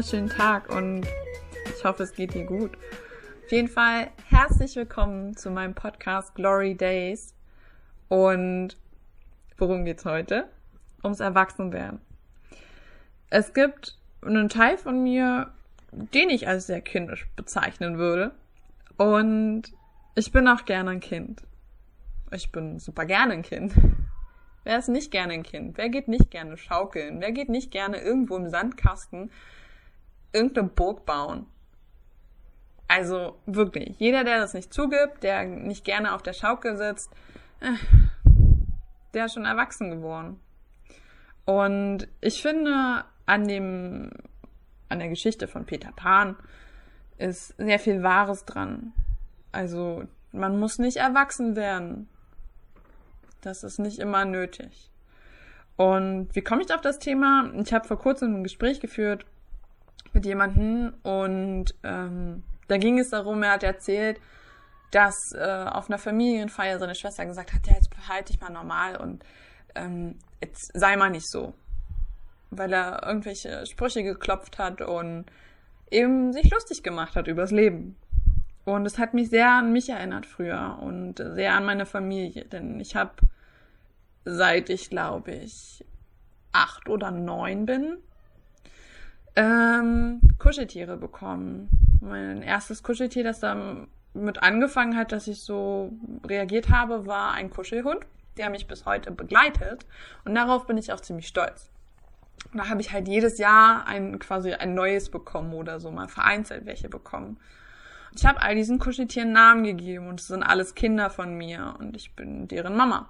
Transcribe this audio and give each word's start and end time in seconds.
wunderschönen 0.00 0.30
Tag 0.30 0.70
und 0.70 1.06
ich 1.76 1.84
hoffe, 1.84 2.04
es 2.04 2.14
geht 2.14 2.32
dir 2.32 2.46
gut. 2.46 2.74
Auf 3.44 3.52
jeden 3.52 3.68
Fall 3.68 4.08
herzlich 4.30 4.74
willkommen 4.74 5.36
zu 5.36 5.50
meinem 5.50 5.74
Podcast 5.74 6.34
Glory 6.34 6.74
Days. 6.74 7.34
Und 8.08 8.78
worum 9.58 9.84
geht's 9.84 10.06
heute? 10.06 10.48
Ums 11.04 11.20
Erwachsenwerden. 11.20 12.00
Es 13.28 13.52
gibt 13.52 13.98
einen 14.22 14.48
Teil 14.48 14.78
von 14.78 15.02
mir, 15.02 15.52
den 15.92 16.30
ich 16.30 16.48
als 16.48 16.66
sehr 16.66 16.80
kindisch 16.80 17.28
bezeichnen 17.36 17.98
würde. 17.98 18.32
Und 18.96 19.64
ich 20.14 20.32
bin 20.32 20.48
auch 20.48 20.64
gerne 20.64 20.92
ein 20.92 21.00
Kind. 21.00 21.42
Ich 22.32 22.50
bin 22.50 22.78
super 22.78 23.04
gerne 23.04 23.34
ein 23.34 23.42
Kind. 23.42 23.74
Wer 24.64 24.78
ist 24.78 24.88
nicht 24.88 25.10
gerne 25.10 25.34
ein 25.34 25.42
Kind? 25.42 25.76
Wer 25.76 25.90
geht 25.90 26.08
nicht 26.08 26.30
gerne 26.30 26.56
schaukeln? 26.56 27.20
Wer 27.20 27.32
geht 27.32 27.50
nicht 27.50 27.70
gerne 27.70 28.00
irgendwo 28.00 28.38
im 28.38 28.48
Sandkasten 28.48 29.30
irgendeine 30.32 30.68
Burg 30.68 31.06
bauen? 31.06 31.46
Also 32.88 33.38
wirklich, 33.46 33.94
jeder, 33.98 34.24
der 34.24 34.40
das 34.40 34.52
nicht 34.52 34.74
zugibt, 34.74 35.22
der 35.22 35.44
nicht 35.44 35.84
gerne 35.84 36.12
auf 36.12 36.22
der 36.22 36.32
Schaukel 36.32 36.76
sitzt, 36.76 37.12
äh, 37.60 37.74
der 39.14 39.26
ist 39.26 39.34
schon 39.34 39.44
erwachsen 39.44 39.90
geworden. 39.90 40.40
Und 41.44 42.08
ich 42.20 42.42
finde, 42.42 43.04
an 43.26 43.46
dem, 43.46 44.10
an 44.88 44.98
der 44.98 45.08
Geschichte 45.08 45.46
von 45.46 45.66
Peter 45.66 45.92
Pan 45.92 46.36
ist 47.18 47.54
sehr 47.58 47.78
viel 47.78 48.02
Wahres 48.02 48.44
dran. 48.44 48.92
Also, 49.52 50.04
man 50.32 50.58
muss 50.58 50.78
nicht 50.78 50.96
erwachsen 50.96 51.54
werden. 51.54 52.08
Das 53.40 53.62
ist 53.62 53.78
nicht 53.78 53.98
immer 53.98 54.24
nötig. 54.24 54.90
Und 55.76 56.28
wie 56.34 56.42
komme 56.42 56.62
ich 56.62 56.74
auf 56.74 56.80
das 56.80 56.98
Thema? 56.98 57.52
Ich 57.54 57.72
habe 57.72 57.86
vor 57.86 57.98
kurzem 57.98 58.34
ein 58.34 58.42
Gespräch 58.42 58.80
geführt 58.80 59.24
mit 60.20 60.26
jemandem 60.26 60.92
und 61.02 61.74
ähm, 61.82 62.42
da 62.68 62.76
ging 62.76 62.98
es 62.98 63.08
darum, 63.08 63.42
er 63.42 63.52
hat 63.52 63.62
erzählt, 63.62 64.20
dass 64.90 65.32
äh, 65.32 65.64
auf 65.66 65.88
einer 65.88 65.98
Familienfeier 65.98 66.78
seine 66.78 66.94
Schwester 66.94 67.24
gesagt 67.24 67.54
hat, 67.54 67.66
ja, 67.66 67.74
jetzt 67.74 67.94
verhalte 67.94 68.32
dich 68.32 68.40
mal 68.40 68.50
normal 68.50 68.96
und 68.96 69.24
ähm, 69.74 70.16
jetzt 70.42 70.72
sei 70.78 70.96
mal 70.96 71.10
nicht 71.10 71.30
so. 71.30 71.54
Weil 72.50 72.72
er 72.72 73.06
irgendwelche 73.06 73.64
Sprüche 73.66 74.02
geklopft 74.02 74.58
hat 74.58 74.82
und 74.82 75.24
eben 75.90 76.32
sich 76.32 76.50
lustig 76.50 76.82
gemacht 76.82 77.16
hat 77.16 77.26
übers 77.26 77.50
Leben. 77.50 77.96
Und 78.64 78.84
es 78.84 78.98
hat 78.98 79.14
mich 79.14 79.30
sehr 79.30 79.50
an 79.50 79.72
mich 79.72 79.88
erinnert 79.88 80.26
früher 80.26 80.78
und 80.82 81.16
sehr 81.16 81.54
an 81.54 81.64
meine 81.64 81.86
Familie, 81.86 82.44
denn 82.44 82.78
ich 82.78 82.94
habe 82.94 83.12
seit 84.24 84.68
ich 84.68 84.90
glaube 84.90 85.32
ich 85.32 85.84
acht 86.52 86.88
oder 86.90 87.10
neun 87.10 87.64
bin 87.64 87.96
ähm, 89.36 90.20
Kuscheltiere 90.38 90.96
bekommen. 90.96 91.68
Mein 92.00 92.42
erstes 92.42 92.82
Kuscheltier, 92.82 93.24
das 93.24 93.40
damit 93.40 94.42
angefangen 94.42 94.96
hat, 94.96 95.12
dass 95.12 95.28
ich 95.28 95.40
so 95.40 95.92
reagiert 96.26 96.70
habe, 96.70 97.06
war 97.06 97.32
ein 97.32 97.50
Kuschelhund, 97.50 98.00
der 98.36 98.50
mich 98.50 98.66
bis 98.66 98.86
heute 98.86 99.10
begleitet. 99.10 99.86
Und 100.24 100.34
darauf 100.34 100.66
bin 100.66 100.78
ich 100.78 100.92
auch 100.92 101.00
ziemlich 101.00 101.28
stolz. 101.28 101.70
Und 102.52 102.58
da 102.58 102.68
habe 102.68 102.80
ich 102.80 102.92
halt 102.92 103.06
jedes 103.06 103.38
Jahr 103.38 103.86
ein 103.86 104.18
quasi 104.18 104.52
ein 104.54 104.74
neues 104.74 105.10
bekommen 105.10 105.52
oder 105.54 105.78
so 105.78 105.90
mal 105.90 106.08
vereinzelt 106.08 106.66
welche 106.66 106.88
bekommen. 106.88 107.38
Und 108.10 108.18
ich 108.18 108.26
habe 108.26 108.42
all 108.42 108.54
diesen 108.54 108.78
Kuscheltieren 108.78 109.32
Namen 109.32 109.62
gegeben 109.62 110.08
und 110.08 110.20
es 110.20 110.28
sind 110.28 110.42
alles 110.42 110.74
Kinder 110.74 111.10
von 111.10 111.36
mir 111.36 111.76
und 111.78 111.96
ich 111.96 112.16
bin 112.16 112.48
deren 112.48 112.76
Mama. 112.76 113.08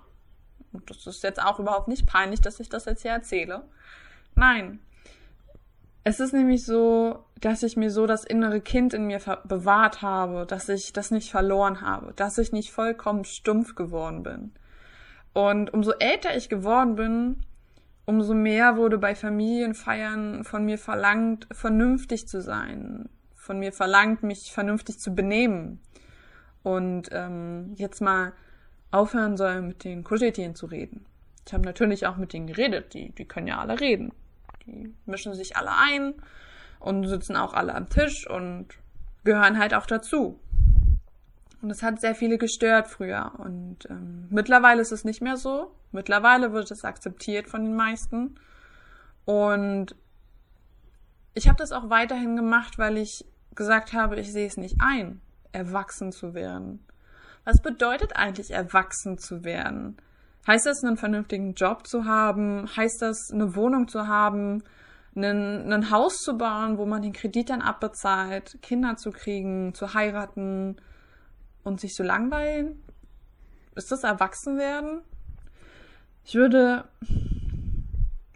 Und 0.73 0.91
das 0.91 1.07
ist 1.07 1.23
jetzt 1.23 1.43
auch 1.43 1.59
überhaupt 1.59 1.89
nicht 1.89 2.07
peinlich, 2.07 2.41
dass 2.41 2.61
ich 2.61 2.69
das 2.69 2.85
jetzt 2.85 3.03
hier 3.03 3.13
erzähle. 3.13 3.65
Nein, 4.35 4.81
es 6.05 6.21
ist 6.21 6.33
nämlich 6.33 6.65
so, 6.65 7.25
dass 7.41 7.63
ich 7.63 7.77
mir 7.77 7.91
so 7.91 8.07
das 8.07 8.25
innere 8.25 8.61
Kind 8.61 8.95
in 8.95 9.07
mir 9.07 9.21
bewahrt 9.45 10.03
habe, 10.03 10.47
dass 10.47 10.69
ich 10.69 10.93
das 10.93 11.11
nicht 11.11 11.31
verloren 11.31 11.81
habe, 11.81 12.13
dass 12.15 12.39
ich 12.39 12.53
nicht 12.53 12.73
vollkommen 12.73 13.25
stumpf 13.25 13.75
geworden 13.75 14.23
bin. 14.23 14.53
Und 15.33 15.73
umso 15.73 15.93
älter 15.93 16.37
ich 16.37 16.49
geworden 16.49 16.97
bin, 16.97 17.37
umso 18.07 18.35
mehr 18.35 18.77
wurde 18.77 18.99
bei 18.99 19.15
Familienfeiern 19.15 20.45
von 20.45 20.65
mir 20.65 20.79
verlangt, 20.79 21.47
vernünftig 21.53 22.27
zu 22.27 22.41
sein, 22.41 23.09
von 23.35 23.59
mir 23.59 23.73
verlangt, 23.73 24.23
mich 24.23 24.53
vernünftig 24.53 24.99
zu 24.99 25.15
benehmen. 25.15 25.81
Und 26.63 27.09
ähm, 27.13 27.75
jetzt 27.77 28.01
mal 28.01 28.33
aufhören 28.91 29.37
soll, 29.37 29.63
mit 29.63 29.85
den 29.85 30.03
Kuscheltieren 30.03 30.55
zu 30.55 30.67
reden. 30.67 31.07
Ich 31.47 31.53
habe 31.53 31.65
natürlich 31.65 32.07
auch 32.07 32.17
mit 32.17 32.33
denen 32.33 32.47
geredet, 32.47 32.93
die, 32.95 33.13
die 33.13 33.25
können 33.25 33.47
ja 33.47 33.59
alle 33.59 33.81
reden. 33.81 34.13
Die 34.67 34.95
mischen 35.07 35.35
sich 35.35 35.57
alle 35.57 35.73
ein 35.77 36.15
und 36.79 37.07
sitzen 37.07 37.37
auch 37.37 37.55
alle 37.55 37.75
am 37.75 37.89
Tisch 37.89 38.29
und 38.29 38.69
gehören 39.25 39.59
halt 39.59 39.75
auch 39.75 39.87
dazu. 39.87 40.41
Und 41.63 41.71
es 41.71 41.83
hat 41.83 42.01
sehr 42.01 42.15
viele 42.15 42.39
gestört 42.39 42.89
früher. 42.89 43.33
Und 43.39 43.87
ähm, 43.91 44.27
mittlerweile 44.31 44.81
ist 44.81 44.93
es 44.93 45.05
nicht 45.05 45.21
mehr 45.21 45.37
so. 45.37 45.75
Mittlerweile 45.93 46.53
wird 46.53 46.71
es 46.71 46.85
akzeptiert 46.85 47.49
von 47.49 47.65
den 47.65 47.75
meisten. 47.75 48.37
Und 49.27 49.95
ich 51.35 51.49
habe 51.49 51.59
das 51.59 51.73
auch 51.73 51.91
weiterhin 51.91 52.37
gemacht, 52.37 52.79
weil 52.79 52.97
ich 52.97 53.27
gesagt 53.55 53.93
habe, 53.93 54.19
ich 54.19 54.33
sehe 54.33 54.47
es 54.47 54.57
nicht 54.57 54.77
ein, 54.81 55.21
erwachsen 55.53 56.13
zu 56.13 56.35
werden. 56.35 56.85
Was 57.45 57.61
bedeutet 57.61 58.17
eigentlich 58.17 58.53
erwachsen 58.53 59.19
zu 59.19 59.45
werden? 59.45 59.97
Heißt 60.47 60.67
das, 60.67 60.83
einen 60.83 60.97
vernünftigen 60.97 61.55
Job 61.55 61.87
zu 61.87 62.05
haben? 62.05 62.69
Heißt 62.77 63.03
das, 63.03 63.31
eine 63.33 63.55
Wohnung 63.55 63.89
zu 63.89 64.07
haben? 64.07 64.63
Einen, 65.15 65.73
ein 65.73 65.91
Haus 65.91 66.19
zu 66.19 66.39
bauen, 66.39 66.79
wo 66.79 66.87
man 66.87 67.03
den 67.03 67.13
Kredit 67.13 67.51
dann 67.51 67.63
abbezahlt, 67.63 68.59
Kinder 68.63 68.97
zu 68.97 69.11
kriegen, 69.11 69.75
zu 69.75 69.93
heiraten 69.95 70.77
und 71.63 71.81
sich 71.81 71.93
zu 71.93 72.03
langweilen? 72.03 72.83
Ist 73.75 73.93
das 73.93 74.05
Erwachsenwerden? 74.05 75.03
Ich 76.25 76.35
würde, 76.35 76.85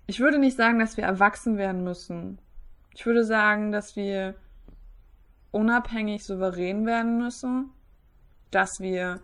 ich 0.06 0.20
würde 0.20 0.38
nicht 0.38 0.56
sagen, 0.56 0.78
dass 0.78 0.96
wir 0.96 1.04
erwachsen 1.04 1.56
werden 1.56 1.84
müssen. 1.84 2.38
Ich 2.94 3.06
würde 3.06 3.24
sagen, 3.24 3.72
dass 3.72 3.96
wir 3.96 4.34
unabhängig 5.50 6.24
souverän 6.24 6.86
werden 6.86 7.18
müssen, 7.18 7.70
dass 8.50 8.70
wir 8.80 9.20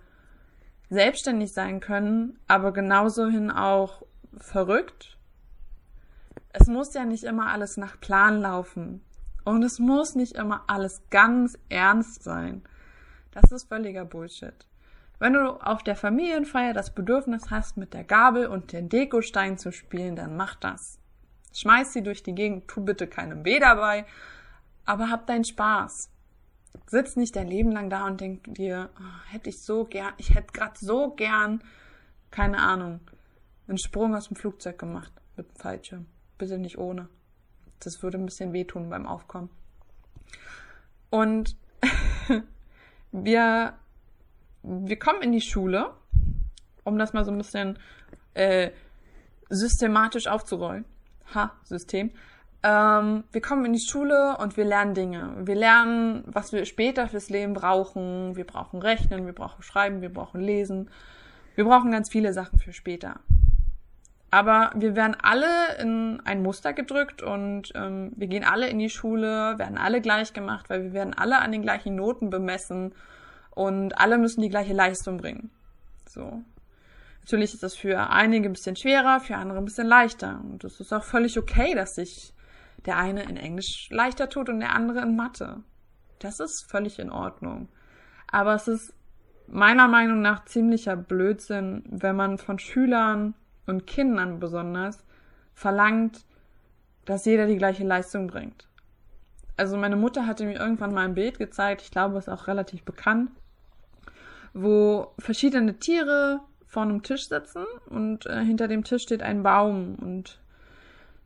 selbstständig 0.90 1.52
sein 1.52 1.80
können, 1.80 2.38
aber 2.48 2.72
genauso 2.72 3.28
hin 3.28 3.50
auch 3.50 4.02
verrückt. 4.36 5.16
Es 6.52 6.66
muss 6.66 6.94
ja 6.94 7.04
nicht 7.04 7.24
immer 7.24 7.52
alles 7.52 7.76
nach 7.76 8.00
Plan 8.00 8.40
laufen. 8.40 9.02
Und 9.44 9.62
es 9.62 9.78
muss 9.78 10.16
nicht 10.16 10.36
immer 10.36 10.64
alles 10.66 11.02
ganz 11.10 11.58
ernst 11.68 12.22
sein. 12.22 12.62
Das 13.30 13.52
ist 13.52 13.68
völliger 13.68 14.04
Bullshit. 14.04 14.66
Wenn 15.18 15.32
du 15.34 15.50
auf 15.62 15.82
der 15.82 15.96
Familienfeier 15.96 16.72
das 16.72 16.94
Bedürfnis 16.94 17.50
hast, 17.50 17.76
mit 17.76 17.94
der 17.94 18.04
Gabel 18.04 18.46
und 18.46 18.72
den 18.72 18.88
Dekostein 18.88 19.58
zu 19.58 19.70
spielen, 19.70 20.16
dann 20.16 20.36
mach 20.36 20.56
das. 20.56 20.98
Schmeiß 21.54 21.92
sie 21.92 22.02
durch 22.02 22.22
die 22.22 22.34
Gegend, 22.34 22.68
tu 22.68 22.84
bitte 22.84 23.06
keinem 23.06 23.44
weh 23.44 23.58
dabei, 23.58 24.06
aber 24.84 25.10
hab 25.10 25.26
deinen 25.26 25.44
Spaß 25.44 26.10
sitz 26.86 27.16
nicht 27.16 27.36
dein 27.36 27.48
Leben 27.48 27.72
lang 27.72 27.90
da 27.90 28.06
und 28.06 28.20
denk 28.20 28.54
dir, 28.54 28.90
oh, 28.98 29.32
hätte 29.32 29.50
ich 29.50 29.62
so 29.62 29.84
gern, 29.84 30.12
ich 30.18 30.34
hätte 30.34 30.52
gerade 30.52 30.74
so 30.78 31.10
gern, 31.10 31.62
keine 32.30 32.58
Ahnung, 32.58 33.00
einen 33.68 33.78
Sprung 33.78 34.14
aus 34.14 34.28
dem 34.28 34.36
Flugzeug 34.36 34.78
gemacht 34.78 35.12
mit 35.36 35.48
dem 35.48 35.56
Fallschirm. 35.56 36.06
Bitte 36.38 36.58
nicht 36.58 36.78
ohne. 36.78 37.08
Das 37.80 38.02
würde 38.02 38.18
ein 38.18 38.26
bisschen 38.26 38.52
wehtun 38.52 38.90
beim 38.90 39.06
Aufkommen. 39.06 39.50
Und 41.10 41.56
wir, 43.12 43.74
wir 44.62 44.98
kommen 44.98 45.22
in 45.22 45.32
die 45.32 45.40
Schule, 45.40 45.94
um 46.84 46.98
das 46.98 47.12
mal 47.12 47.24
so 47.24 47.30
ein 47.30 47.38
bisschen 47.38 47.78
äh, 48.34 48.70
systematisch 49.48 50.26
aufzurollen. 50.26 50.84
Ha, 51.34 51.52
System. 51.64 52.10
Ähm, 52.62 53.24
wir 53.32 53.40
kommen 53.40 53.64
in 53.64 53.72
die 53.72 53.80
Schule 53.80 54.36
und 54.38 54.56
wir 54.56 54.64
lernen 54.64 54.94
Dinge. 54.94 55.34
Wir 55.44 55.54
lernen, 55.54 56.24
was 56.26 56.52
wir 56.52 56.64
später 56.66 57.08
fürs 57.08 57.30
Leben 57.30 57.54
brauchen. 57.54 58.36
Wir 58.36 58.44
brauchen 58.44 58.82
Rechnen, 58.82 59.26
wir 59.26 59.32
brauchen 59.32 59.62
Schreiben, 59.62 60.02
wir 60.02 60.12
brauchen 60.12 60.40
Lesen. 60.40 60.90
Wir 61.54 61.64
brauchen 61.64 61.90
ganz 61.90 62.10
viele 62.10 62.32
Sachen 62.32 62.58
für 62.58 62.72
später. 62.72 63.20
Aber 64.30 64.70
wir 64.76 64.94
werden 64.94 65.16
alle 65.20 65.76
in 65.80 66.20
ein 66.24 66.42
Muster 66.42 66.72
gedrückt 66.72 67.20
und 67.22 67.72
ähm, 67.74 68.12
wir 68.14 68.28
gehen 68.28 68.44
alle 68.44 68.68
in 68.68 68.78
die 68.78 68.90
Schule, 68.90 69.58
werden 69.58 69.76
alle 69.76 70.00
gleich 70.00 70.32
gemacht, 70.32 70.70
weil 70.70 70.84
wir 70.84 70.92
werden 70.92 71.14
alle 71.14 71.40
an 71.40 71.50
den 71.50 71.62
gleichen 71.62 71.96
Noten 71.96 72.30
bemessen 72.30 72.94
und 73.50 73.98
alle 73.98 74.18
müssen 74.18 74.42
die 74.42 74.48
gleiche 74.48 74.72
Leistung 74.72 75.16
bringen. 75.16 75.50
So. 76.08 76.42
Natürlich 77.22 77.54
ist 77.54 77.62
das 77.62 77.74
für 77.74 78.10
einige 78.10 78.48
ein 78.48 78.52
bisschen 78.52 78.76
schwerer, 78.76 79.18
für 79.20 79.36
andere 79.36 79.58
ein 79.58 79.64
bisschen 79.64 79.86
leichter. 79.86 80.40
Und 80.44 80.62
es 80.62 80.78
ist 80.78 80.92
auch 80.92 81.04
völlig 81.04 81.36
okay, 81.36 81.74
dass 81.74 81.96
sich 81.96 82.32
der 82.86 82.96
eine 82.96 83.22
in 83.24 83.36
Englisch 83.36 83.88
leichter 83.90 84.28
tut 84.28 84.48
und 84.48 84.60
der 84.60 84.74
andere 84.74 85.00
in 85.00 85.16
Mathe. 85.16 85.62
Das 86.18 86.40
ist 86.40 86.70
völlig 86.70 86.98
in 86.98 87.10
Ordnung. 87.10 87.68
Aber 88.30 88.54
es 88.54 88.68
ist 88.68 88.94
meiner 89.46 89.88
Meinung 89.88 90.20
nach 90.20 90.44
ziemlicher 90.44 90.96
Blödsinn, 90.96 91.82
wenn 91.86 92.16
man 92.16 92.38
von 92.38 92.58
Schülern 92.58 93.34
und 93.66 93.86
Kindern 93.86 94.38
besonders 94.38 95.04
verlangt, 95.54 96.24
dass 97.04 97.24
jeder 97.24 97.46
die 97.46 97.56
gleiche 97.56 97.84
Leistung 97.84 98.28
bringt. 98.28 98.68
Also 99.56 99.76
meine 99.76 99.96
Mutter 99.96 100.26
hatte 100.26 100.46
mir 100.46 100.58
irgendwann 100.58 100.94
mal 100.94 101.04
ein 101.04 101.14
Bild 101.14 101.38
gezeigt, 101.38 101.82
ich 101.82 101.90
glaube, 101.90 102.16
es 102.16 102.28
ist 102.28 102.32
auch 102.32 102.46
relativ 102.46 102.82
bekannt, 102.84 103.30
wo 104.54 105.12
verschiedene 105.18 105.78
Tiere 105.78 106.40
vor 106.66 106.84
einem 106.84 107.02
Tisch 107.02 107.28
sitzen 107.28 107.64
und 107.86 108.26
äh, 108.26 108.44
hinter 108.44 108.68
dem 108.68 108.84
Tisch 108.84 109.02
steht 109.02 109.22
ein 109.22 109.42
Baum 109.42 109.96
und 109.96 110.40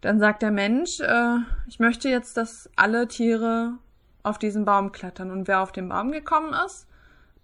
dann 0.05 0.21
sagt 0.21 0.43
der 0.43 0.51
Mensch, 0.51 1.01
äh, 1.01 1.39
ich 1.67 1.81
möchte 1.81 2.11
jetzt, 2.11 2.37
dass 2.37 2.69
alle 2.77 3.09
Tiere 3.09 3.79
auf 4.23 4.39
diesen 4.39 4.67
Baum 4.67 4.93
klettern 4.93 5.31
und 5.31 5.49
wer 5.49 5.63
auf 5.63 5.73
den 5.73 5.89
Baum 5.89 6.13
gekommen 6.13 6.55
ist, 6.67 6.87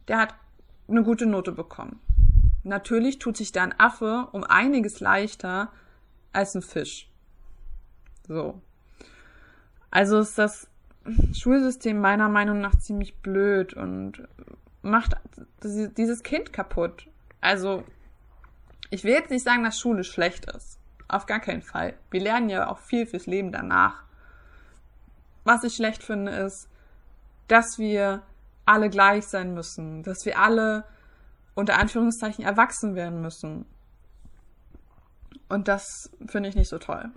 der 0.09 0.19
hat 0.19 0.35
eine 0.87 1.03
gute 1.03 1.25
Note 1.25 1.53
bekommen. 1.53 2.01
Natürlich 2.62 3.19
tut 3.19 3.39
sich 3.39 3.53
da 3.53 3.62
ein 3.62 3.81
Affe 3.81 4.29
um 4.33 4.45
einiges 4.45 5.01
leichter 5.01 5.73
als 6.35 6.55
ein 6.55 6.61
Fisch. 6.61 7.09
So. 8.29 8.61
Also 9.91 10.19
ist 10.19 10.37
das 10.37 10.69
Schulsystem 11.33 11.99
meiner 11.99 12.29
Meinung 12.29 12.61
nach 12.61 12.77
ziemlich 12.79 13.17
blöd 13.23 13.73
und 13.73 14.29
macht 14.83 15.17
dieses 15.62 16.23
Kind 16.23 16.53
kaputt. 16.53 17.07
Also, 17.41 17.85
ich 18.91 19.03
will 19.03 19.12
jetzt 19.12 19.31
nicht 19.31 19.45
sagen, 19.45 19.65
dass 19.65 19.79
Schule 19.79 20.05
schlecht 20.05 20.45
ist. 20.45 20.80
Auf 21.11 21.27
gar 21.27 21.41
keinen 21.41 21.62
Fall. 21.62 21.95
Wir 22.12 22.21
lernen 22.21 22.49
ja 22.49 22.71
auch 22.71 22.79
viel 22.79 23.05
fürs 23.05 23.27
Leben 23.27 23.51
danach. 23.51 24.05
Was 25.43 25.65
ich 25.65 25.75
schlecht 25.75 26.05
finde, 26.05 26.31
ist, 26.31 26.69
dass 27.49 27.79
wir 27.79 28.23
alle 28.65 28.91
gleich 28.91 29.27
sein 29.27 29.53
müssen, 29.53 30.05
dass 30.05 30.25
wir 30.25 30.39
alle 30.39 30.85
unter 31.57 31.79
Anführungszeichen 31.79 32.45
erwachsen 32.45 32.95
werden 32.95 33.21
müssen. 33.21 33.67
Und 35.49 35.67
das 35.67 36.11
finde 36.27 36.49
ich 36.49 36.55
nicht 36.55 36.69
so 36.69 36.79
toll. 36.79 37.11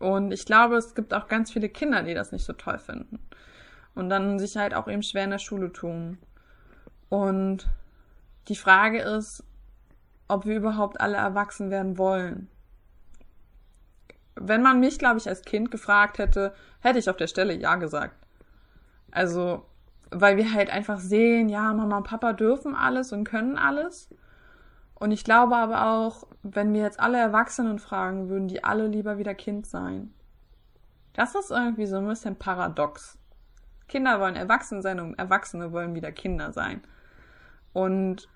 Und 0.00 0.32
ich 0.32 0.44
glaube, 0.44 0.76
es 0.76 0.96
gibt 0.96 1.14
auch 1.14 1.28
ganz 1.28 1.52
viele 1.52 1.68
Kinder, 1.68 2.02
die 2.02 2.14
das 2.14 2.32
nicht 2.32 2.44
so 2.44 2.52
toll 2.52 2.78
finden. 2.78 3.20
Und 3.94 4.08
dann 4.08 4.40
sich 4.40 4.56
halt 4.56 4.74
auch 4.74 4.88
eben 4.88 5.04
schwer 5.04 5.22
in 5.22 5.30
der 5.30 5.38
Schule 5.38 5.70
tun. 5.70 6.18
Und 7.08 7.68
die 8.48 8.56
Frage 8.56 9.00
ist, 9.00 9.44
ob 10.26 10.46
wir 10.46 10.56
überhaupt 10.56 11.00
alle 11.00 11.18
erwachsen 11.18 11.70
werden 11.70 11.96
wollen. 11.96 12.48
Wenn 14.42 14.62
man 14.62 14.80
mich, 14.80 14.98
glaube 14.98 15.18
ich, 15.18 15.28
als 15.28 15.42
Kind 15.42 15.70
gefragt 15.70 16.18
hätte, 16.18 16.54
hätte 16.80 16.98
ich 16.98 17.10
auf 17.10 17.16
der 17.16 17.26
Stelle 17.26 17.52
ja 17.52 17.76
gesagt. 17.76 18.14
Also, 19.10 19.66
weil 20.10 20.38
wir 20.38 20.52
halt 20.52 20.70
einfach 20.70 20.98
sehen, 20.98 21.50
ja, 21.50 21.74
Mama 21.74 21.98
und 21.98 22.06
Papa 22.06 22.32
dürfen 22.32 22.74
alles 22.74 23.12
und 23.12 23.24
können 23.24 23.58
alles. 23.58 24.08
Und 24.94 25.12
ich 25.12 25.24
glaube 25.24 25.56
aber 25.56 25.86
auch, 25.86 26.26
wenn 26.42 26.72
wir 26.72 26.82
jetzt 26.82 27.00
alle 27.00 27.18
Erwachsenen 27.18 27.78
fragen, 27.78 28.28
würden 28.30 28.48
die 28.48 28.64
alle 28.64 28.86
lieber 28.86 29.18
wieder 29.18 29.34
Kind 29.34 29.66
sein. 29.66 30.12
Das 31.12 31.34
ist 31.34 31.50
irgendwie 31.50 31.86
so 31.86 31.96
ein 31.96 32.06
bisschen 32.06 32.36
paradox. 32.36 33.18
Kinder 33.88 34.20
wollen 34.20 34.36
erwachsen 34.36 34.80
sein 34.80 35.00
und 35.00 35.18
Erwachsene 35.18 35.72
wollen 35.72 35.94
wieder 35.94 36.12
Kinder 36.12 36.52
sein. 36.52 36.80
Und 37.72 38.28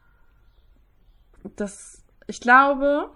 das, 1.57 2.03
ich 2.27 2.41
glaube, 2.41 3.11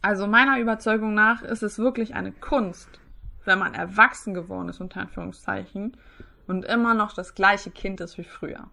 also 0.00 0.26
meiner 0.26 0.58
Überzeugung 0.58 1.14
nach 1.14 1.42
ist 1.42 1.62
es 1.62 1.78
wirklich 1.78 2.14
eine 2.14 2.32
Kunst, 2.32 2.88
wenn 3.44 3.58
man 3.58 3.74
erwachsen 3.74 4.34
geworden 4.34 4.68
ist, 4.68 4.80
unter 4.80 5.00
Anführungszeichen, 5.00 5.96
und 6.46 6.64
immer 6.64 6.94
noch 6.94 7.12
das 7.12 7.34
gleiche 7.34 7.70
Kind 7.70 8.00
ist 8.00 8.16
wie 8.16 8.24
früher. 8.24 8.70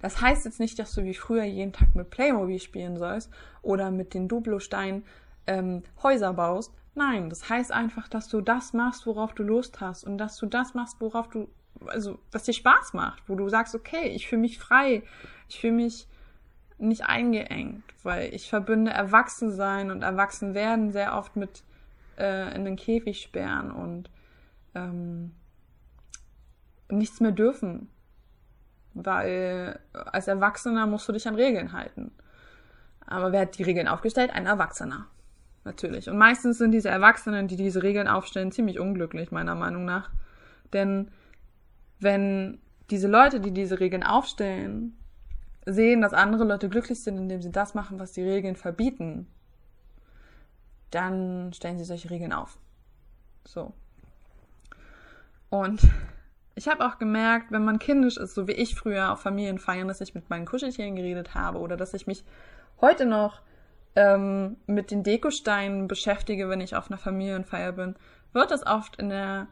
Das 0.00 0.20
heißt 0.20 0.44
jetzt 0.44 0.60
nicht, 0.60 0.78
dass 0.78 0.92
du 0.94 1.04
wie 1.04 1.14
früher 1.14 1.44
jeden 1.44 1.72
Tag 1.72 1.94
mit 1.94 2.10
Playmobil 2.10 2.58
spielen 2.58 2.96
sollst 2.96 3.30
oder 3.62 3.90
mit 3.90 4.12
den 4.14 4.28
Duplosteinen 4.28 5.04
ähm, 5.46 5.82
Häuser 6.02 6.32
baust. 6.34 6.74
Nein, 6.94 7.30
das 7.30 7.48
heißt 7.48 7.72
einfach, 7.72 8.08
dass 8.08 8.28
du 8.28 8.40
das 8.40 8.72
machst, 8.72 9.06
worauf 9.06 9.34
du 9.34 9.42
Lust 9.42 9.80
hast 9.80 10.04
und 10.04 10.18
dass 10.18 10.36
du 10.36 10.46
das 10.46 10.74
machst, 10.74 11.00
worauf 11.00 11.28
du, 11.28 11.48
also, 11.86 12.18
was 12.32 12.44
dir 12.44 12.52
Spaß 12.52 12.92
macht, 12.92 13.22
wo 13.28 13.34
du 13.34 13.48
sagst, 13.48 13.74
okay, 13.74 14.08
ich 14.08 14.28
fühle 14.28 14.42
mich 14.42 14.58
frei, 14.58 15.02
ich 15.48 15.60
fühle 15.60 15.74
mich 15.74 16.06
nicht 16.88 17.06
eingeengt, 17.06 17.82
weil 18.02 18.34
ich 18.34 18.48
verbinde 18.48 18.90
Erwachsensein 18.90 19.90
und 19.90 20.02
Erwachsenwerden 20.02 20.92
sehr 20.92 21.16
oft 21.16 21.36
mit 21.36 21.62
äh, 22.18 22.54
in 22.54 22.64
den 22.64 22.76
Käfig 22.76 23.20
sperren 23.20 23.70
und 23.70 24.10
ähm, 24.74 25.32
nichts 26.90 27.20
mehr 27.20 27.32
dürfen. 27.32 27.88
Weil 28.94 29.80
als 29.92 30.28
Erwachsener 30.28 30.86
musst 30.86 31.08
du 31.08 31.12
dich 31.12 31.26
an 31.26 31.34
Regeln 31.34 31.72
halten. 31.72 32.12
Aber 33.06 33.32
wer 33.32 33.40
hat 33.42 33.58
die 33.58 33.64
Regeln 33.64 33.88
aufgestellt? 33.88 34.30
Ein 34.32 34.46
Erwachsener. 34.46 35.08
Natürlich. 35.64 36.08
Und 36.08 36.18
meistens 36.18 36.58
sind 36.58 36.72
diese 36.72 36.90
Erwachsenen, 36.90 37.48
die 37.48 37.56
diese 37.56 37.82
Regeln 37.82 38.06
aufstellen, 38.06 38.52
ziemlich 38.52 38.78
unglücklich, 38.78 39.32
meiner 39.32 39.54
Meinung 39.54 39.84
nach. 39.84 40.10
Denn 40.72 41.10
wenn 42.00 42.60
diese 42.90 43.08
Leute, 43.08 43.40
die 43.40 43.52
diese 43.52 43.80
Regeln 43.80 44.02
aufstellen, 44.02 44.96
sehen, 45.66 46.00
dass 46.00 46.12
andere 46.12 46.44
Leute 46.44 46.68
glücklich 46.68 47.02
sind, 47.02 47.16
indem 47.16 47.42
sie 47.42 47.50
das 47.50 47.74
machen, 47.74 47.98
was 47.98 48.12
die 48.12 48.22
Regeln 48.22 48.56
verbieten, 48.56 49.26
dann 50.90 51.52
stellen 51.52 51.78
sie 51.78 51.84
solche 51.84 52.10
Regeln 52.10 52.32
auf. 52.32 52.58
So. 53.46 53.72
Und 55.50 55.80
ich 56.54 56.68
habe 56.68 56.86
auch 56.86 56.98
gemerkt, 56.98 57.50
wenn 57.50 57.64
man 57.64 57.78
kindisch 57.78 58.16
ist, 58.16 58.34
so 58.34 58.46
wie 58.46 58.52
ich 58.52 58.74
früher 58.74 59.12
auf 59.12 59.20
Familienfeiern, 59.20 59.88
dass 59.88 60.00
ich 60.00 60.14
mit 60.14 60.30
meinen 60.30 60.46
Kuscheltieren 60.46 60.96
geredet 60.96 61.34
habe 61.34 61.58
oder 61.58 61.76
dass 61.76 61.94
ich 61.94 62.06
mich 62.06 62.24
heute 62.80 63.06
noch 63.06 63.42
ähm, 63.96 64.56
mit 64.66 64.90
den 64.90 65.02
Dekosteinen 65.02 65.88
beschäftige, 65.88 66.48
wenn 66.48 66.60
ich 66.60 66.76
auf 66.76 66.90
einer 66.90 66.98
Familienfeier 66.98 67.72
bin, 67.72 67.96
wird 68.32 68.50
das 68.50 68.66
oft 68.66 68.96
in 68.96 69.08
der 69.08 69.48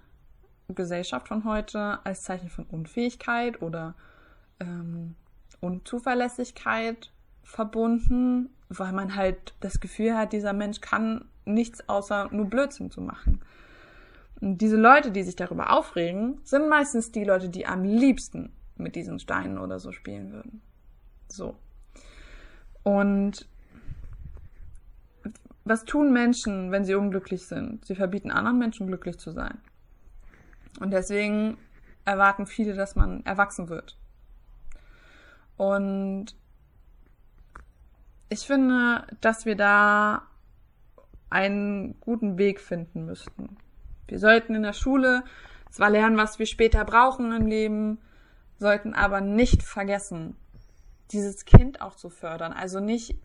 Gesellschaft 0.69 1.29
von 1.29 1.45
heute 1.45 1.99
als 2.05 2.23
Zeichen 2.23 2.49
von 2.49 2.65
Unfähigkeit 2.67 3.63
oder 3.63 3.95
ähm, 4.61 5.17
Unzuverlässigkeit 5.63 7.13
verbunden, 7.43 8.51
weil 8.69 8.93
man 8.93 9.17
halt 9.17 9.55
das 9.61 9.81
Gefühl 9.81 10.17
hat, 10.17 10.33
dieser 10.33 10.53
Mensch 10.53 10.81
kann 10.81 11.25
nichts 11.45 11.89
außer 11.89 12.29
nur 12.33 12.47
Blödsinn 12.47 12.91
zu 12.91 13.01
machen. 13.01 13.41
Und 14.41 14.59
diese 14.59 14.77
Leute, 14.77 15.13
die 15.13 15.23
sich 15.23 15.37
darüber 15.37 15.73
aufregen, 15.73 16.41
sind 16.43 16.69
meistens 16.69 17.13
die 17.13 17.25
Leute, 17.25 17.49
die 17.49 17.67
am 17.67 17.85
liebsten 17.85 18.53
mit 18.77 18.97
diesen 18.97 19.21
Steinen 19.21 19.59
oder 19.59 19.79
so 19.79 19.93
spielen 19.93 20.33
würden. 20.33 20.63
So. 21.29 21.57
Und 22.83 23.47
was 25.65 25.85
tun 25.85 26.13
Menschen, 26.13 26.73
wenn 26.73 26.85
sie 26.85 26.97
unglücklich 26.97 27.47
sind? 27.47 27.85
Sie 27.85 27.95
verbieten 27.95 28.33
anderen 28.33 28.59
Menschen 28.59 28.89
glücklich 28.89 29.19
zu 29.19 29.31
sein. 29.31 29.59
Und 30.81 30.91
deswegen 30.91 31.57
erwarten 32.05 32.47
viele, 32.47 32.75
dass 32.75 32.97
man 32.97 33.25
erwachsen 33.25 33.69
wird. 33.69 33.97
Und 35.57 36.35
ich 38.29 38.41
finde, 38.41 39.07
dass 39.21 39.45
wir 39.45 39.57
da 39.57 40.23
einen 41.31 41.99
guten 42.01 42.39
Weg 42.39 42.61
finden 42.61 43.05
müssten. 43.07 43.57
Wir 44.07 44.19
sollten 44.19 44.55
in 44.55 44.63
der 44.63 44.73
Schule 44.73 45.25
zwar 45.71 45.91
lernen, 45.91 46.17
was 46.17 46.39
wir 46.39 46.47
später 46.47 46.85
brauchen 46.85 47.33
im 47.33 47.47
Leben, 47.47 47.99
sollten 48.59 48.95
aber 48.95 49.21
nicht 49.21 49.63
vergessen, 49.63 50.37
dieses 51.11 51.45
Kind 51.45 51.81
auch 51.81 51.97
zu 51.97 52.11
fördern. 52.11 52.53
Also 52.53 52.81
nicht, 52.81 53.17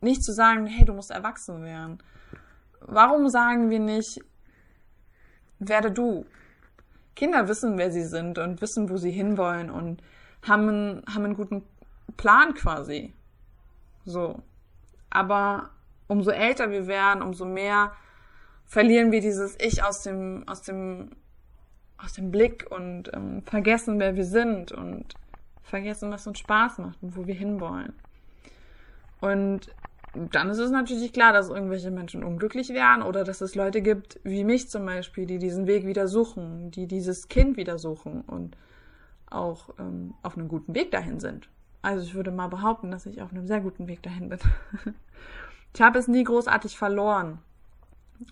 nicht 0.00 0.22
zu 0.22 0.32
sagen, 0.32 0.66
hey, 0.66 0.84
du 0.84 0.94
musst 0.94 1.10
erwachsen 1.10 1.62
werden. 1.62 1.98
Warum 2.80 3.28
sagen 3.28 3.70
wir 3.70 3.80
nicht, 3.80 4.20
werde 5.58 5.92
du? 5.92 6.26
Kinder 7.14 7.48
wissen, 7.48 7.76
wer 7.76 7.92
sie 7.92 8.04
sind 8.04 8.38
und 8.38 8.62
wissen, 8.62 8.88
wo 8.88 8.96
sie 8.96 9.10
hinwollen 9.10 9.70
und 9.70 10.02
haben 10.42 10.68
einen, 10.68 11.04
haben 11.06 11.24
einen 11.24 11.36
guten 11.36 11.62
Plan 12.16 12.54
quasi. 12.54 13.12
So. 14.04 14.42
Aber 15.10 15.70
umso 16.06 16.30
älter 16.30 16.70
wir 16.70 16.86
werden, 16.86 17.22
umso 17.22 17.44
mehr 17.44 17.92
verlieren 18.66 19.12
wir 19.12 19.20
dieses 19.20 19.56
Ich 19.60 19.82
aus 19.82 20.02
dem, 20.02 20.44
aus 20.46 20.62
dem, 20.62 21.10
aus 21.98 22.12
dem 22.12 22.30
Blick 22.30 22.66
und 22.70 23.10
ähm, 23.12 23.42
vergessen, 23.42 23.98
wer 23.98 24.14
wir 24.14 24.24
sind 24.24 24.72
und 24.72 25.14
vergessen, 25.62 26.10
was 26.10 26.26
uns 26.26 26.38
Spaß 26.38 26.78
macht 26.78 27.02
und 27.02 27.16
wo 27.16 27.26
wir 27.26 27.34
hinwollen. 27.34 27.92
Und 29.20 29.70
dann 30.14 30.50
ist 30.50 30.58
es 30.58 30.70
natürlich 30.70 31.12
klar, 31.12 31.32
dass 31.32 31.50
irgendwelche 31.50 31.90
Menschen 31.90 32.24
unglücklich 32.24 32.70
werden 32.70 33.02
oder 33.02 33.22
dass 33.22 33.40
es 33.40 33.54
Leute 33.54 33.80
gibt, 33.80 34.18
wie 34.24 34.44
mich 34.44 34.68
zum 34.68 34.84
Beispiel, 34.84 35.26
die 35.26 35.38
diesen 35.38 35.66
Weg 35.66 35.86
wieder 35.86 36.08
suchen, 36.08 36.70
die 36.70 36.86
dieses 36.86 37.28
Kind 37.28 37.56
wieder 37.56 37.78
suchen 37.78 38.22
und 38.22 38.56
auch 39.30 39.70
ähm, 39.78 40.14
auf 40.22 40.36
einem 40.36 40.48
guten 40.48 40.74
Weg 40.74 40.90
dahin 40.90 41.20
sind. 41.20 41.48
Also 41.82 42.04
ich 42.04 42.14
würde 42.14 42.30
mal 42.30 42.48
behaupten, 42.48 42.90
dass 42.90 43.06
ich 43.06 43.22
auf 43.22 43.32
einem 43.32 43.46
sehr 43.46 43.60
guten 43.60 43.86
Weg 43.88 44.02
dahin 44.02 44.28
bin. 44.28 44.38
ich 45.74 45.80
habe 45.80 45.98
es 45.98 46.08
nie 46.08 46.24
großartig 46.24 46.76
verloren. 46.76 47.38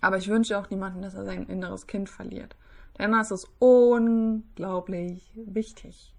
Aber 0.01 0.17
ich 0.17 0.27
wünsche 0.27 0.57
auch 0.57 0.69
niemandem, 0.69 1.01
dass 1.01 1.15
er 1.15 1.25
sein 1.25 1.47
inneres 1.47 1.87
Kind 1.87 2.09
verliert. 2.09 2.55
Denn 2.99 3.11
das 3.11 3.31
ist 3.31 3.47
unglaublich 3.59 5.31
wichtig. 5.35 6.13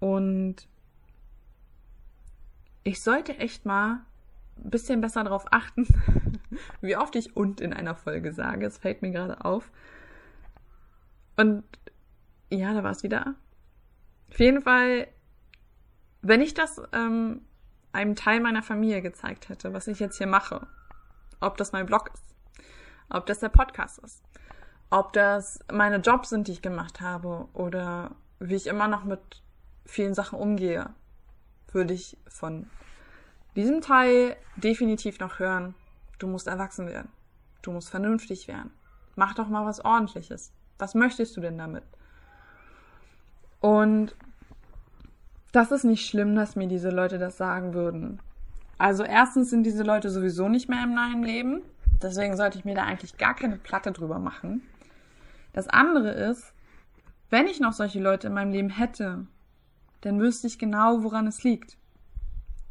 Und 0.00 0.68
ich 2.84 3.02
sollte 3.02 3.38
echt 3.38 3.64
mal 3.64 4.00
ein 4.62 4.70
bisschen 4.70 5.00
besser 5.00 5.24
darauf 5.24 5.46
achten, 5.50 5.86
wie 6.80 6.96
oft 6.96 7.16
ich 7.16 7.36
und 7.36 7.60
in 7.60 7.72
einer 7.72 7.94
Folge 7.94 8.32
sage. 8.32 8.66
Es 8.66 8.78
fällt 8.78 9.02
mir 9.02 9.10
gerade 9.10 9.44
auf. 9.44 9.70
Und 11.36 11.64
ja, 12.50 12.72
da 12.74 12.82
war 12.82 12.92
es 12.92 13.02
wieder. 13.02 13.34
Auf 14.30 14.38
jeden 14.38 14.62
Fall, 14.62 15.08
wenn 16.22 16.40
ich 16.40 16.54
das 16.54 16.80
ähm, 16.92 17.42
einem 17.92 18.16
Teil 18.16 18.40
meiner 18.40 18.62
Familie 18.62 19.02
gezeigt 19.02 19.48
hätte, 19.48 19.72
was 19.72 19.86
ich 19.88 20.00
jetzt 20.00 20.18
hier 20.18 20.26
mache, 20.26 20.66
ob 21.40 21.56
das 21.56 21.72
mein 21.72 21.86
Blog 21.86 22.10
ist, 22.12 22.34
ob 23.08 23.26
das 23.26 23.40
der 23.40 23.48
Podcast 23.48 23.98
ist, 24.00 24.22
ob 24.90 25.12
das 25.12 25.60
meine 25.72 25.98
Jobs 25.98 26.30
sind, 26.30 26.48
die 26.48 26.52
ich 26.52 26.62
gemacht 26.62 27.00
habe 27.00 27.48
oder 27.52 28.16
wie 28.38 28.54
ich 28.54 28.66
immer 28.66 28.88
noch 28.88 29.04
mit 29.04 29.20
vielen 29.84 30.14
Sachen 30.14 30.38
umgehe, 30.38 30.90
würde 31.72 31.94
ich 31.94 32.18
von 32.28 32.68
diesem 33.54 33.80
Teil 33.80 34.36
definitiv 34.56 35.18
noch 35.18 35.38
hören, 35.38 35.74
du 36.18 36.26
musst 36.26 36.46
erwachsen 36.46 36.86
werden. 36.86 37.10
Du 37.62 37.72
musst 37.72 37.88
vernünftig 37.88 38.48
werden. 38.48 38.70
Mach 39.16 39.34
doch 39.34 39.48
mal 39.48 39.64
was 39.64 39.84
ordentliches. 39.84 40.52
Was 40.78 40.94
möchtest 40.94 41.36
du 41.36 41.40
denn 41.40 41.56
damit? 41.56 41.82
Und 43.60 44.14
das 45.52 45.72
ist 45.72 45.84
nicht 45.84 46.06
schlimm, 46.06 46.34
dass 46.34 46.56
mir 46.56 46.68
diese 46.68 46.90
Leute 46.90 47.18
das 47.18 47.36
sagen 47.36 47.74
würden. 47.74 48.20
Also 48.78 49.04
erstens 49.04 49.50
sind 49.50 49.64
diese 49.64 49.82
Leute 49.82 50.10
sowieso 50.10 50.48
nicht 50.48 50.68
mehr 50.68 50.84
in 50.84 50.94
meinem 50.94 51.24
Leben. 51.24 51.62
Deswegen 52.02 52.36
sollte 52.36 52.58
ich 52.58 52.64
mir 52.64 52.74
da 52.74 52.84
eigentlich 52.84 53.16
gar 53.16 53.34
keine 53.34 53.56
Platte 53.56 53.92
drüber 53.92 54.18
machen. 54.18 54.62
Das 55.52 55.66
andere 55.68 56.10
ist, 56.10 56.52
wenn 57.30 57.46
ich 57.46 57.60
noch 57.60 57.72
solche 57.72 58.00
Leute 58.00 58.26
in 58.26 58.34
meinem 58.34 58.52
Leben 58.52 58.68
hätte, 58.68 59.26
dann 60.02 60.20
wüsste 60.20 60.46
ich 60.46 60.58
genau, 60.58 61.02
woran 61.02 61.26
es 61.26 61.42
liegt. 61.42 61.78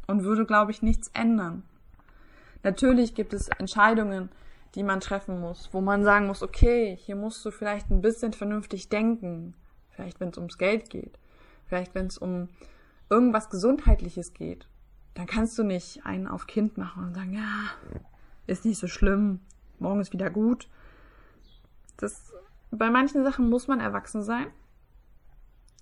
Und 0.06 0.22
würde, 0.22 0.46
glaube 0.46 0.70
ich, 0.70 0.82
nichts 0.82 1.10
ändern. 1.12 1.64
Natürlich 2.62 3.14
gibt 3.14 3.34
es 3.34 3.48
Entscheidungen, 3.48 4.28
die 4.76 4.84
man 4.84 5.00
treffen 5.00 5.40
muss, 5.40 5.70
wo 5.72 5.80
man 5.80 6.04
sagen 6.04 6.28
muss, 6.28 6.42
okay, 6.42 6.96
hier 7.00 7.16
musst 7.16 7.44
du 7.44 7.50
vielleicht 7.50 7.90
ein 7.90 8.02
bisschen 8.02 8.32
vernünftig 8.32 8.88
denken. 8.88 9.54
Vielleicht, 9.96 10.20
wenn 10.20 10.28
es 10.28 10.36
ums 10.36 10.58
Geld 10.58 10.90
geht. 10.90 11.18
Vielleicht, 11.66 11.94
wenn 11.94 12.06
es 12.06 12.18
um 12.18 12.48
irgendwas 13.08 13.48
Gesundheitliches 13.48 14.34
geht. 14.34 14.68
Dann 15.14 15.26
kannst 15.26 15.58
du 15.58 15.64
nicht 15.64 16.04
einen 16.04 16.28
auf 16.28 16.46
Kind 16.46 16.76
machen 16.76 17.04
und 17.04 17.14
sagen, 17.14 17.32
ja, 17.32 17.70
ist 18.46 18.66
nicht 18.66 18.78
so 18.78 18.86
schlimm, 18.86 19.40
morgen 19.78 20.00
ist 20.00 20.12
wieder 20.12 20.28
gut. 20.28 20.68
Das, 21.96 22.34
bei 22.70 22.90
manchen 22.90 23.24
Sachen 23.24 23.48
muss 23.48 23.68
man 23.68 23.80
erwachsen 23.80 24.22
sein, 24.22 24.48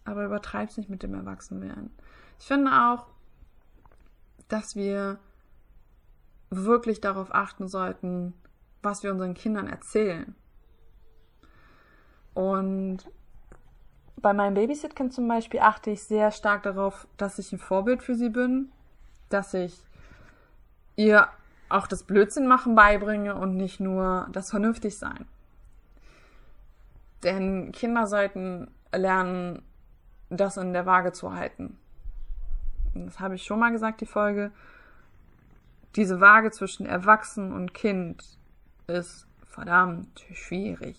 aber 0.04 0.24
übertreib's 0.24 0.76
nicht 0.76 0.88
mit 0.88 1.02
dem 1.02 1.14
Erwachsenwerden. 1.14 1.90
Ich 2.38 2.46
finde 2.46 2.70
auch, 2.70 3.06
dass 4.46 4.76
wir 4.76 5.18
wirklich 6.50 7.00
darauf 7.00 7.34
achten 7.34 7.66
sollten, 7.66 8.34
was 8.82 9.02
wir 9.02 9.10
unseren 9.10 9.34
Kindern 9.34 9.66
erzählen. 9.66 10.36
Und 12.34 13.10
bei 14.16 14.32
meinem 14.32 14.54
Babysitkind 14.54 15.12
zum 15.12 15.28
Beispiel 15.28 15.60
achte 15.60 15.90
ich 15.90 16.02
sehr 16.02 16.30
stark 16.30 16.62
darauf, 16.62 17.06
dass 17.16 17.38
ich 17.38 17.52
ein 17.52 17.58
Vorbild 17.58 18.02
für 18.02 18.14
sie 18.14 18.30
bin, 18.30 18.70
dass 19.28 19.54
ich 19.54 19.84
ihr 20.96 21.28
auch 21.68 21.86
das 21.86 22.04
Blödsinn 22.04 22.46
machen 22.46 22.74
beibringe 22.74 23.34
und 23.34 23.56
nicht 23.56 23.80
nur 23.80 24.28
das 24.32 24.50
vernünftig 24.50 24.96
sein. 24.96 25.26
Denn 27.22 27.72
Kinder 27.72 28.06
sollten 28.06 28.70
lernen, 28.94 29.62
das 30.30 30.56
in 30.56 30.72
der 30.72 30.86
Waage 30.86 31.12
zu 31.12 31.34
halten. 31.34 31.78
Das 32.94 33.18
habe 33.18 33.34
ich 33.34 33.44
schon 33.44 33.58
mal 33.58 33.72
gesagt, 33.72 34.00
die 34.00 34.06
Folge. 34.06 34.52
Diese 35.96 36.20
Waage 36.20 36.50
zwischen 36.50 36.86
Erwachsen 36.86 37.52
und 37.52 37.74
Kind 37.74 38.38
ist 38.86 39.26
verdammt 39.44 40.24
schwierig. 40.32 40.98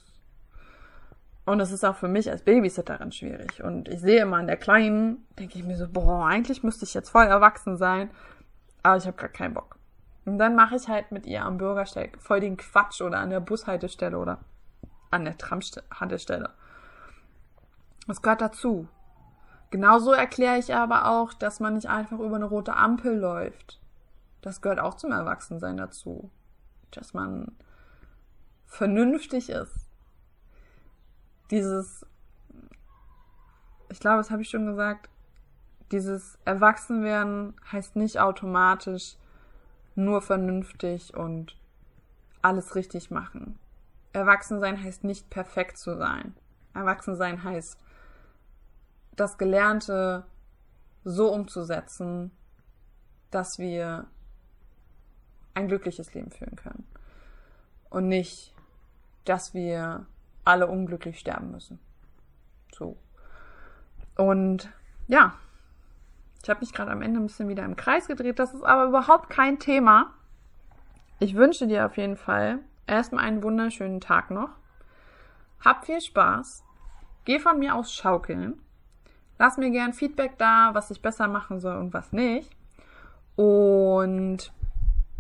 Und 1.46 1.60
es 1.60 1.72
ist 1.72 1.86
auch 1.86 1.96
für 1.96 2.08
mich 2.08 2.30
als 2.30 2.42
Babysitterin 2.42 3.12
schwierig. 3.12 3.64
Und 3.64 3.88
ich 3.88 4.02
sehe 4.02 4.22
immer 4.22 4.38
an 4.38 4.48
der 4.48 4.58
Kleinen, 4.58 5.28
denke 5.38 5.60
ich 5.60 5.64
mir 5.64 5.78
so, 5.78 5.88
boah, 5.88 6.26
eigentlich 6.26 6.64
müsste 6.64 6.86
ich 6.86 6.94
jetzt 6.96 7.10
voll 7.10 7.26
erwachsen 7.26 7.78
sein, 7.78 8.10
aber 8.82 8.98
ich 8.98 9.06
habe 9.06 9.16
gerade 9.18 9.34
keinen 9.34 9.54
Bock. 9.54 9.78
Und 10.26 10.40
dann 10.40 10.56
mache 10.56 10.76
ich 10.76 10.88
halt 10.88 11.12
mit 11.12 11.28
ihr 11.28 11.44
am 11.44 11.58
Bürgersteig 11.58 12.18
voll 12.20 12.40
den 12.40 12.58
Quatsch 12.58 13.02
oder 13.02 13.20
an 13.20 13.30
der 13.30 13.40
Bushaltestelle 13.40 14.18
oder 14.18 14.40
an 15.12 15.24
der 15.26 15.38
Tramhaltestelle. 15.38 16.50
Das 18.08 18.22
gehört 18.24 18.42
dazu. 18.42 18.88
Genauso 19.70 20.14
erkläre 20.14 20.58
ich 20.58 20.74
aber 20.74 21.10
auch, 21.10 21.34
dass 21.34 21.60
man 21.60 21.76
nicht 21.76 21.90
einfach 21.90 22.20
über 22.20 22.36
eine 22.36 22.46
rote 22.46 22.76
Ampel 22.76 23.18
läuft. 23.18 23.80
Das 24.42 24.62
gehört 24.62 24.80
auch 24.80 24.96
zum 24.96 25.12
Erwachsensein 25.12 25.78
dazu. 25.78 26.32
Dass 26.92 27.14
man 27.14 27.56
vernünftig 28.66 29.50
ist. 29.50 29.85
Dieses, 31.52 32.06
ich 33.90 34.00
glaube, 34.00 34.18
das 34.18 34.32
habe 34.32 34.42
ich 34.42 34.50
schon 34.50 34.66
gesagt, 34.66 35.10
dieses 35.92 36.38
Erwachsenwerden 36.46 37.54
heißt 37.72 37.96
nicht 37.96 38.20
automatisch 38.20 39.18
nur 39.96 40.22
vernünftig 40.22 41.14
und 41.16 41.56
alles 42.42 42.76
richtig 42.76 43.12
machen. 43.12 43.60
Erwachsensein 44.14 44.82
heißt 44.82 45.04
nicht 45.04 45.30
perfekt 45.30 45.78
zu 45.78 45.98
sein. 45.98 46.36
Erwachsensein 46.74 47.44
heißt 47.44 47.80
das 49.16 49.38
Gelernte 49.38 50.26
so 51.04 51.32
umzusetzen, 51.32 52.32
dass 53.32 53.60
wir 53.60 54.08
ein 55.54 55.68
glückliches 55.68 56.14
Leben 56.14 56.32
führen 56.32 56.56
können. 56.56 56.86
Und 57.90 58.08
nicht, 58.08 58.54
dass 59.24 59.54
wir 59.54 60.06
alle 60.46 60.68
unglücklich 60.68 61.20
sterben 61.20 61.52
müssen. 61.52 61.80
So. 62.74 62.98
Und 64.16 64.70
ja, 65.08 65.34
ich 66.42 66.50
habe 66.50 66.62
mich 66.62 66.74
gerade 66.74 66.92
am 66.92 67.02
Ende 67.02 67.20
ein 67.20 67.26
bisschen 67.26 67.50
wieder 67.50 67.66
im 67.66 67.76
Kreis 67.76 68.08
gedreht. 68.08 68.40
Das 68.40 68.54
ist 68.54 68.64
aber 68.64 68.86
überhaupt 68.86 69.30
kein 69.30 69.60
Thema. 69.60 70.14
Ich 71.20 71.36
wünsche 71.36 71.68
dir 71.68 71.86
auf 71.86 71.98
jeden 71.98 72.18
Fall 72.18 72.60
erstmal 72.88 73.26
einen 73.26 73.44
wunderschönen 73.44 74.00
Tag 74.00 74.32
noch. 74.32 74.50
Hab 75.64 75.86
viel 75.86 76.02
Spaß. 76.02 76.64
Geh 77.26 77.40
von 77.40 77.58
mir 77.58 77.76
aus 77.76 77.92
schaukeln. 77.92 78.62
Lass 79.40 79.58
mir 79.58 79.72
gern 79.72 79.94
Feedback 79.94 80.38
da, 80.38 80.70
was 80.74 80.92
ich 80.92 81.02
besser 81.02 81.28
machen 81.28 81.60
soll 81.60 81.78
und 81.78 81.94
was 81.94 82.12
nicht. 82.12 82.56
Und 83.36 84.54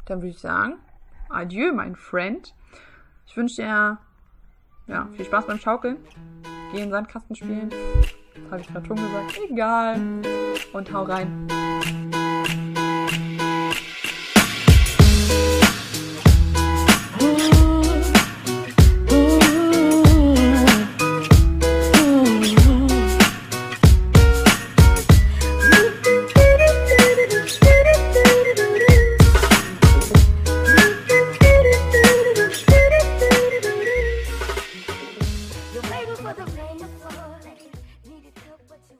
dann 0.05 0.20
würde 0.20 0.29
ich 0.29 0.39
sagen, 0.39 0.75
adieu, 1.29 1.74
mein 1.74 1.96
Friend. 1.96 2.53
Ich 3.25 3.36
wünsche 3.36 3.63
dir 3.63 3.98
ja, 4.88 5.08
viel 5.15 5.25
Spaß 5.25 5.48
beim 5.48 5.60
Schaukeln. 5.60 5.98
Geh 6.72 6.82
in 6.82 6.92
Sandkasten 6.92 7.36
spielen. 7.36 7.70
Das 7.70 8.51
habe 8.51 8.62
ich 8.62 8.68
gerade 8.68 8.86
schon 8.86 8.98
gesagt. 8.98 9.39
Egal. 9.50 10.00
Und 10.74 10.94
hau 10.94 11.04
rein. 11.04 11.48